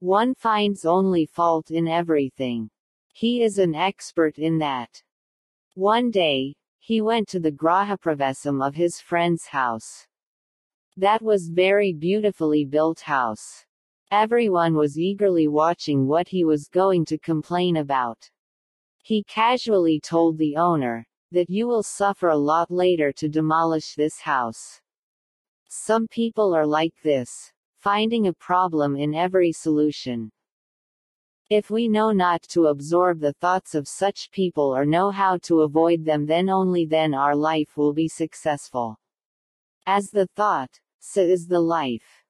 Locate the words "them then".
36.04-36.50